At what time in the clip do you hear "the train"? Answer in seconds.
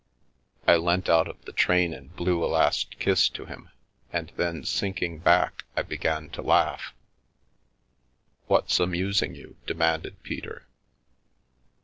1.45-1.93